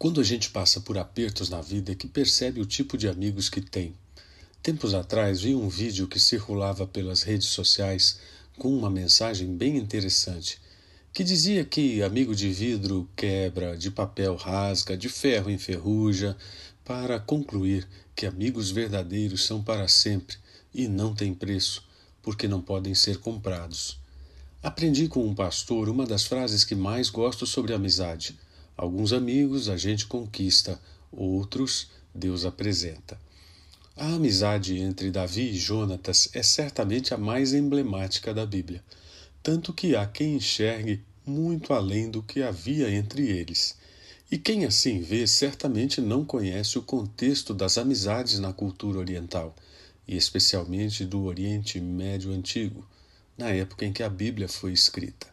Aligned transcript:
Quando 0.00 0.18
a 0.18 0.24
gente 0.24 0.48
passa 0.48 0.80
por 0.80 0.96
apertos 0.96 1.50
na 1.50 1.60
vida 1.60 1.92
é 1.92 1.94
que 1.94 2.08
percebe 2.08 2.58
o 2.58 2.64
tipo 2.64 2.96
de 2.96 3.06
amigos 3.06 3.50
que 3.50 3.60
tem. 3.60 3.92
Tempos 4.62 4.94
atrás 4.94 5.42
vi 5.42 5.54
um 5.54 5.68
vídeo 5.68 6.08
que 6.08 6.18
circulava 6.18 6.86
pelas 6.86 7.22
redes 7.22 7.48
sociais 7.48 8.18
com 8.58 8.74
uma 8.74 8.88
mensagem 8.88 9.54
bem 9.54 9.76
interessante, 9.76 10.58
que 11.12 11.22
dizia 11.22 11.66
que 11.66 12.02
amigo 12.02 12.34
de 12.34 12.48
vidro 12.48 13.06
quebra, 13.14 13.76
de 13.76 13.90
papel 13.90 14.36
rasga, 14.36 14.96
de 14.96 15.10
ferro 15.10 15.50
enferruja, 15.50 16.34
para 16.82 17.20
concluir 17.20 17.86
que 18.16 18.24
amigos 18.24 18.70
verdadeiros 18.70 19.44
são 19.44 19.62
para 19.62 19.86
sempre 19.86 20.38
e 20.72 20.88
não 20.88 21.14
têm 21.14 21.34
preço, 21.34 21.84
porque 22.22 22.48
não 22.48 22.62
podem 22.62 22.94
ser 22.94 23.18
comprados. 23.18 23.98
Aprendi 24.62 25.08
com 25.08 25.26
um 25.26 25.34
pastor 25.34 25.90
uma 25.90 26.06
das 26.06 26.24
frases 26.24 26.64
que 26.64 26.74
mais 26.74 27.10
gosto 27.10 27.46
sobre 27.46 27.74
amizade 27.74 28.34
Alguns 28.80 29.12
amigos 29.12 29.68
a 29.68 29.76
gente 29.76 30.06
conquista, 30.06 30.80
outros 31.12 31.90
Deus 32.14 32.46
apresenta. 32.46 33.20
A 33.94 34.06
amizade 34.14 34.78
entre 34.78 35.10
Davi 35.10 35.50
e 35.50 35.58
Jonatas 35.58 36.30
é 36.32 36.42
certamente 36.42 37.12
a 37.12 37.18
mais 37.18 37.52
emblemática 37.52 38.32
da 38.32 38.46
Bíblia, 38.46 38.82
tanto 39.42 39.74
que 39.74 39.94
há 39.94 40.06
quem 40.06 40.36
enxergue 40.36 41.04
muito 41.26 41.74
além 41.74 42.10
do 42.10 42.22
que 42.22 42.42
havia 42.42 42.90
entre 42.90 43.28
eles. 43.28 43.76
E 44.32 44.38
quem 44.38 44.64
assim 44.64 45.02
vê 45.02 45.26
certamente 45.26 46.00
não 46.00 46.24
conhece 46.24 46.78
o 46.78 46.82
contexto 46.82 47.52
das 47.52 47.76
amizades 47.76 48.38
na 48.38 48.50
cultura 48.50 48.98
oriental, 48.98 49.54
e 50.08 50.16
especialmente 50.16 51.04
do 51.04 51.24
Oriente 51.24 51.78
Médio 51.78 52.32
Antigo, 52.32 52.88
na 53.36 53.50
época 53.50 53.84
em 53.84 53.92
que 53.92 54.02
a 54.02 54.08
Bíblia 54.08 54.48
foi 54.48 54.72
escrita. 54.72 55.26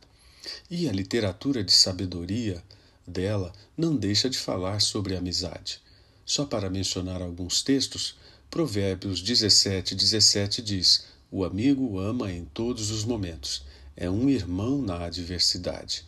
E 0.69 0.89
a 0.89 0.91
literatura 0.91 1.63
de 1.63 1.72
sabedoria 1.72 2.61
dela 3.08 3.53
não 3.77 3.95
deixa 3.95 4.30
de 4.30 4.38
falar 4.38 4.81
sobre 4.81 5.16
amizade. 5.16 5.80
Só 6.25 6.45
para 6.45 6.69
mencionar 6.69 7.22
alguns 7.22 7.61
textos, 7.61 8.17
Provérbios 8.50 9.22
17, 9.22 9.95
17 9.95 10.61
diz: 10.61 11.05
O 11.31 11.45
amigo 11.45 12.00
ama 12.00 12.31
em 12.31 12.44
todos 12.44 12.91
os 12.91 13.05
momentos, 13.05 13.63
é 13.95 14.09
um 14.09 14.30
irmão 14.30 14.81
na 14.81 15.05
adversidade. 15.05 16.03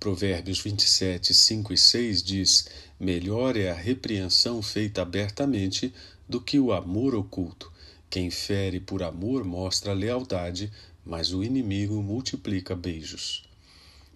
Provérbios 0.00 0.60
27, 0.60 1.32
5 1.32 1.72
e 1.72 1.78
6 1.78 2.22
diz: 2.22 2.68
Melhor 2.98 3.56
é 3.56 3.70
a 3.70 3.74
repreensão 3.74 4.60
feita 4.60 5.00
abertamente 5.00 5.94
do 6.28 6.40
que 6.40 6.58
o 6.58 6.72
amor 6.72 7.14
oculto. 7.14 7.72
Quem 8.10 8.30
fere 8.30 8.80
por 8.80 9.02
amor 9.02 9.44
mostra 9.44 9.92
lealdade, 9.92 10.72
mas 11.04 11.32
o 11.32 11.42
inimigo 11.42 12.02
multiplica 12.02 12.74
beijos. 12.74 13.44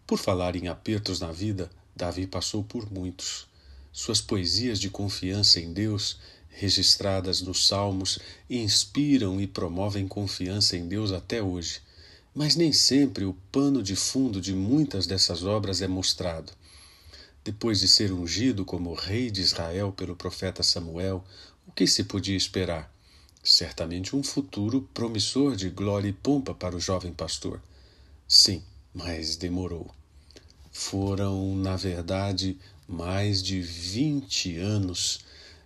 Por 0.06 0.18
falar 0.18 0.56
em 0.56 0.68
apertos 0.68 1.20
na 1.20 1.32
vida, 1.32 1.70
Davi 1.96 2.26
passou 2.26 2.62
por 2.62 2.92
muitos. 2.92 3.46
Suas 3.90 4.20
poesias 4.20 4.78
de 4.78 4.90
confiança 4.90 5.58
em 5.58 5.72
Deus, 5.72 6.18
registradas 6.50 7.40
nos 7.40 7.66
Salmos, 7.66 8.18
inspiram 8.50 9.40
e 9.40 9.46
promovem 9.46 10.06
confiança 10.06 10.76
em 10.76 10.86
Deus 10.86 11.10
até 11.10 11.42
hoje. 11.42 11.80
Mas 12.34 12.54
nem 12.54 12.70
sempre 12.70 13.24
o 13.24 13.32
pano 13.50 13.82
de 13.82 13.96
fundo 13.96 14.42
de 14.42 14.54
muitas 14.54 15.06
dessas 15.06 15.42
obras 15.42 15.80
é 15.80 15.88
mostrado. 15.88 16.52
Depois 17.42 17.80
de 17.80 17.88
ser 17.88 18.12
ungido 18.12 18.62
como 18.62 18.92
rei 18.92 19.30
de 19.30 19.40
Israel 19.40 19.90
pelo 19.90 20.14
profeta 20.14 20.62
Samuel, 20.62 21.24
o 21.66 21.72
que 21.72 21.86
se 21.86 22.04
podia 22.04 22.36
esperar? 22.36 22.94
Certamente 23.42 24.14
um 24.14 24.22
futuro 24.22 24.86
promissor 24.92 25.56
de 25.56 25.70
glória 25.70 26.08
e 26.08 26.12
pompa 26.12 26.52
para 26.52 26.76
o 26.76 26.80
jovem 26.80 27.12
pastor. 27.12 27.58
Sim, 28.28 28.62
mas 28.92 29.36
demorou. 29.36 29.90
Foram, 30.78 31.56
na 31.56 31.74
verdade, 31.74 32.58
mais 32.86 33.42
de 33.42 33.62
20 33.62 34.58
anos 34.58 35.20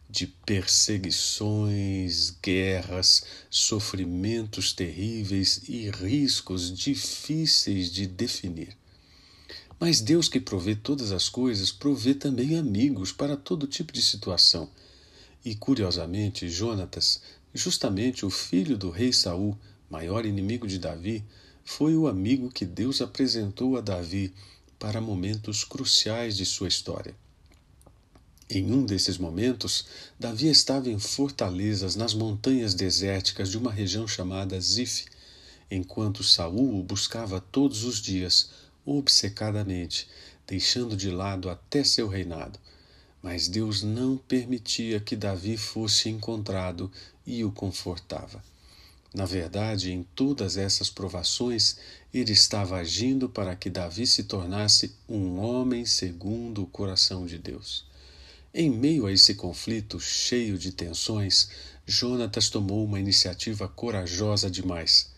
de 0.09 0.29
perseguições, 0.29 2.31
guerras, 2.41 3.25
sofrimentos 3.51 4.73
terríveis 4.73 5.63
e 5.69 5.91
riscos 5.91 6.73
difíceis 6.73 7.91
de 7.91 8.07
definir. 8.07 8.79
Mas 9.81 10.01
Deus 10.01 10.29
que 10.29 10.39
provê 10.41 10.77
todas 10.77 11.11
as 11.11 11.29
coisas, 11.29 11.73
provê 11.73 12.15
também 12.15 12.57
amigos 12.57 13.11
para 13.13 13.37
todo 13.37 13.67
tipo 13.67 13.93
de 13.93 14.01
situação. 14.01 14.71
E 15.45 15.57
curiosamente, 15.57 16.49
Jonatas, 16.49 17.21
justamente 17.53 18.25
o 18.25 18.31
filho 18.31 18.79
do 18.79 18.91
rei 18.91 19.13
Saul, 19.13 19.59
maior 19.91 20.25
inimigo 20.25 20.69
de 20.69 20.79
Davi, 20.79 21.25
foi 21.65 21.97
o 21.97 22.07
amigo 22.07 22.49
que 22.49 22.65
Deus 22.65 23.03
apresentou 23.03 23.77
a 23.77 23.81
Davi 23.81 24.33
para 24.81 24.99
momentos 24.99 25.63
cruciais 25.63 26.35
de 26.39 26.47
sua 26.47 26.67
história. 26.67 27.15
Em 28.49 28.73
um 28.73 28.85
desses 28.85 29.19
momentos, 29.19 29.85
Davi 30.19 30.49
estava 30.49 30.89
em 30.89 30.99
fortalezas 30.99 31.95
nas 31.95 32.15
montanhas 32.15 32.73
desérticas 32.73 33.51
de 33.51 33.59
uma 33.59 33.71
região 33.71 34.09
chamada 34.09 34.59
Zif, 34.59 35.05
enquanto 35.71 36.25
Saul 36.25 36.81
o 36.81 36.83
buscava 36.83 37.43
todos 37.43 37.85
os 37.85 38.01
dias, 38.01 38.51
obcecadamente, 38.87 40.09
deixando 40.47 40.97
de 40.97 41.11
lado 41.11 41.51
até 41.51 41.85
seu 41.85 42.09
reinado. 42.09 42.59
Mas 43.23 43.49
Deus 43.49 43.83
não 43.83 44.17
permitia 44.17 44.99
que 44.99 45.15
Davi 45.15 45.59
fosse 45.59 46.09
encontrado 46.09 46.91
e 47.27 47.45
o 47.45 47.53
confortava. 47.53 48.43
Na 49.13 49.25
verdade, 49.25 49.91
em 49.91 50.05
todas 50.15 50.57
essas 50.57 50.89
provações, 50.89 51.77
ele 52.15 52.33
estava 52.33 52.77
agindo 52.77 53.29
para 53.29 53.57
que 53.57 53.69
Davi 53.69 54.07
se 54.07 54.23
tornasse 54.23 54.95
um 55.09 55.39
homem 55.39 55.85
segundo 55.85 56.63
o 56.63 56.67
coração 56.67 57.27
de 57.27 57.37
Deus. 57.37 57.85
Em 58.55 58.71
meio 58.71 59.07
a 59.07 59.13
esse 59.13 59.35
conflito 59.35 59.99
cheio 59.99 60.57
de 60.57 60.73
tensões, 60.73 61.49
Jonatas 61.87 62.49
tomou 62.49 62.85
uma 62.85 63.01
iniciativa 63.01 63.69
corajosa 63.69 64.51
demais. 64.51 65.11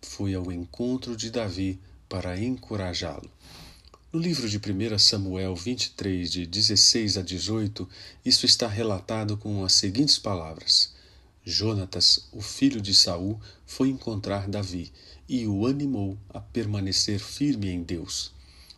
Foi 0.00 0.34
ao 0.34 0.52
encontro 0.52 1.16
de 1.16 1.30
Davi 1.30 1.80
para 2.08 2.38
encorajá-lo. 2.40 3.30
No 4.12 4.20
livro 4.20 4.48
de 4.48 4.58
1 4.58 4.98
Samuel 4.98 5.56
23, 5.56 6.30
de 6.30 6.46
16 6.46 7.16
a 7.16 7.22
18, 7.22 7.88
isso 8.24 8.46
está 8.46 8.68
relatado 8.68 9.36
com 9.36 9.64
as 9.64 9.72
seguintes 9.72 10.18
palavras: 10.18 10.92
Jonatas, 11.44 12.28
o 12.30 12.40
filho 12.40 12.80
de 12.80 12.94
Saul, 12.94 13.40
foi 13.66 13.88
encontrar 13.88 14.46
Davi 14.46 14.92
e 15.28 15.44
o 15.46 15.66
animou 15.66 16.16
a 16.28 16.40
permanecer 16.40 17.18
firme 17.18 17.68
em 17.68 17.82
Deus. 17.82 18.32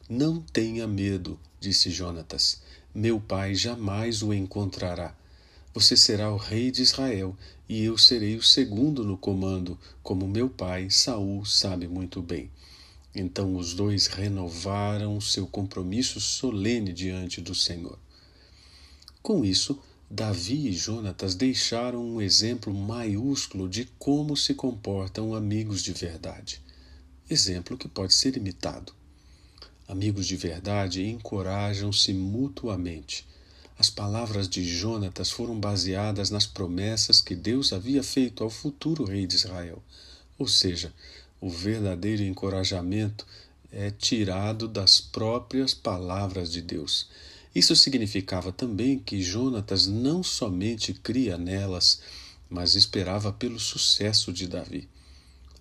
Não 0.08 0.40
tenha 0.40 0.86
medo, 0.86 1.38
disse 1.60 1.90
Jonatas. 1.90 2.62
Meu 2.94 3.20
pai 3.20 3.54
jamais 3.54 4.22
o 4.22 4.32
encontrará. 4.32 5.14
Você 5.74 5.94
será 5.94 6.32
o 6.32 6.38
rei 6.38 6.70
de 6.70 6.80
Israel 6.80 7.36
e 7.68 7.82
eu 7.82 7.98
serei 7.98 8.36
o 8.36 8.42
segundo 8.42 9.04
no 9.04 9.18
comando, 9.18 9.78
como 10.02 10.26
meu 10.26 10.48
pai 10.48 10.88
Saul 10.88 11.44
sabe 11.44 11.86
muito 11.86 12.22
bem. 12.22 12.50
Então 13.14 13.56
os 13.56 13.74
dois 13.74 14.06
renovaram 14.06 15.20
seu 15.20 15.46
compromisso 15.46 16.18
solene 16.18 16.92
diante 16.92 17.40
do 17.42 17.54
Senhor. 17.54 17.98
Com 19.22 19.44
isso, 19.44 19.78
Davi 20.14 20.68
e 20.68 20.72
Jonatas 20.72 21.34
deixaram 21.34 22.00
um 22.00 22.22
exemplo 22.22 22.72
maiúsculo 22.72 23.68
de 23.68 23.86
como 23.98 24.36
se 24.36 24.54
comportam 24.54 25.34
amigos 25.34 25.82
de 25.82 25.92
verdade. 25.92 26.62
Exemplo 27.28 27.76
que 27.76 27.88
pode 27.88 28.14
ser 28.14 28.36
imitado. 28.36 28.94
Amigos 29.88 30.28
de 30.28 30.36
verdade 30.36 31.04
encorajam-se 31.04 32.12
mutuamente. 32.12 33.26
As 33.76 33.90
palavras 33.90 34.48
de 34.48 34.62
Jonatas 34.64 35.32
foram 35.32 35.58
baseadas 35.58 36.30
nas 36.30 36.46
promessas 36.46 37.20
que 37.20 37.34
Deus 37.34 37.72
havia 37.72 38.04
feito 38.04 38.44
ao 38.44 38.50
futuro 38.50 39.02
rei 39.02 39.26
de 39.26 39.34
Israel. 39.34 39.82
Ou 40.38 40.46
seja, 40.46 40.94
o 41.40 41.50
verdadeiro 41.50 42.22
encorajamento 42.22 43.26
é 43.72 43.90
tirado 43.90 44.68
das 44.68 45.00
próprias 45.00 45.74
palavras 45.74 46.52
de 46.52 46.62
Deus 46.62 47.08
isso 47.54 47.76
significava 47.76 48.50
também 48.50 48.98
que 48.98 49.22
Jonatas 49.22 49.86
não 49.86 50.22
somente 50.22 50.92
cria 50.92 51.38
nelas, 51.38 52.00
mas 52.50 52.74
esperava 52.74 53.32
pelo 53.32 53.60
sucesso 53.60 54.32
de 54.32 54.48
Davi. 54.48 54.88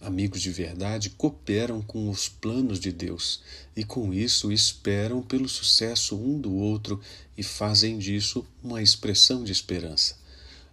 Amigos 0.01 0.41
de 0.41 0.51
verdade 0.51 1.11
cooperam 1.11 1.81
com 1.81 2.09
os 2.09 2.27
planos 2.27 2.79
de 2.79 2.91
Deus 2.91 3.41
e, 3.75 3.85
com 3.85 4.13
isso, 4.13 4.51
esperam 4.51 5.21
pelo 5.21 5.47
sucesso 5.47 6.17
um 6.17 6.39
do 6.39 6.53
outro 6.53 6.99
e 7.37 7.43
fazem 7.43 7.97
disso 7.97 8.45
uma 8.61 8.81
expressão 8.81 9.43
de 9.43 9.51
esperança. 9.51 10.17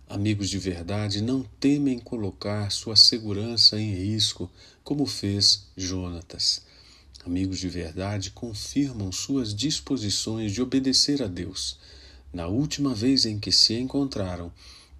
Amigos 0.08 0.50
de 0.50 0.58
verdade 0.58 1.20
não 1.22 1.44
temem 1.60 1.98
colocar 2.00 2.72
sua 2.72 2.96
segurança 2.96 3.80
em 3.80 3.94
risco, 3.94 4.50
como 4.82 5.06
fez 5.06 5.66
Jonatas. 5.76 6.62
Amigos 7.24 7.58
de 7.58 7.68
verdade 7.68 8.30
confirmam 8.30 9.12
suas 9.12 9.54
disposições 9.54 10.52
de 10.52 10.62
obedecer 10.62 11.22
a 11.22 11.26
Deus. 11.26 11.78
Na 12.32 12.46
última 12.46 12.94
vez 12.94 13.26
em 13.26 13.38
que 13.38 13.52
se 13.52 13.74
encontraram, 13.74 14.50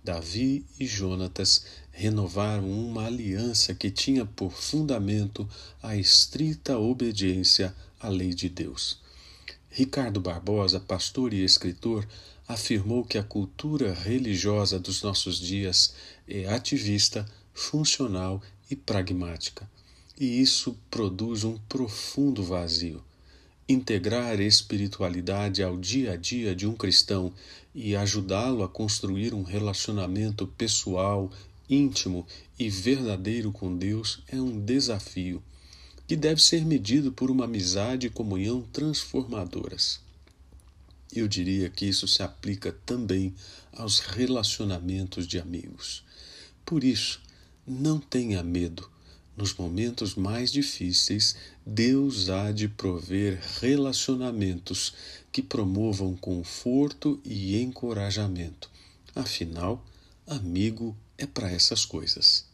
Davi 0.04 0.64
e 0.78 0.86
Jonatas 0.86 1.64
renovaram 1.90 2.70
uma 2.70 3.06
aliança 3.06 3.74
que 3.74 3.90
tinha 3.90 4.26
por 4.26 4.52
fundamento 4.52 5.48
a 5.82 5.96
estrita 5.96 6.78
obediência 6.78 7.74
à 7.98 8.08
lei 8.08 8.34
de 8.34 8.48
Deus. 8.48 8.98
Ricardo 9.70 10.20
Barbosa, 10.20 10.78
pastor 10.78 11.32
e 11.32 11.42
escritor, 11.42 12.06
afirmou 12.46 13.04
que 13.04 13.16
a 13.16 13.22
cultura 13.22 13.94
religiosa 13.94 14.78
dos 14.78 15.02
nossos 15.02 15.38
dias 15.38 15.94
é 16.28 16.46
ativista, 16.48 17.24
funcional 17.54 18.42
e 18.70 18.76
pragmática. 18.76 19.68
E 20.20 20.38
isso 20.42 20.76
produz 20.90 21.44
um 21.44 21.56
profundo 21.56 22.42
vazio. 22.42 23.02
Integrar 23.66 24.38
espiritualidade 24.38 25.62
ao 25.62 25.78
dia 25.78 26.12
a 26.12 26.16
dia 26.16 26.54
de 26.54 26.66
um 26.66 26.74
cristão 26.74 27.32
e 27.74 27.96
ajudá-lo 27.96 28.62
a 28.62 28.68
construir 28.68 29.32
um 29.32 29.42
relacionamento 29.42 30.46
pessoal, 30.46 31.32
íntimo 31.70 32.26
e 32.58 32.68
verdadeiro 32.68 33.50
com 33.50 33.74
Deus 33.74 34.22
é 34.28 34.38
um 34.38 34.60
desafio 34.60 35.42
que 36.06 36.16
deve 36.16 36.42
ser 36.42 36.66
medido 36.66 37.12
por 37.12 37.30
uma 37.30 37.46
amizade 37.46 38.08
e 38.08 38.10
comunhão 38.10 38.60
transformadoras. 38.74 40.00
Eu 41.10 41.26
diria 41.26 41.70
que 41.70 41.86
isso 41.86 42.06
se 42.06 42.22
aplica 42.22 42.72
também 42.84 43.34
aos 43.72 44.00
relacionamentos 44.00 45.26
de 45.26 45.38
amigos. 45.38 46.04
Por 46.62 46.84
isso, 46.84 47.22
não 47.66 47.98
tenha 47.98 48.42
medo. 48.42 48.90
Nos 49.40 49.54
momentos 49.54 50.14
mais 50.16 50.52
difíceis, 50.52 51.34
Deus 51.64 52.28
há 52.28 52.52
de 52.52 52.68
prover 52.68 53.40
relacionamentos 53.58 54.92
que 55.32 55.40
promovam 55.40 56.14
conforto 56.14 57.18
e 57.24 57.58
encorajamento. 57.58 58.70
Afinal, 59.14 59.82
amigo 60.26 60.94
é 61.16 61.24
para 61.24 61.50
essas 61.50 61.86
coisas. 61.86 62.44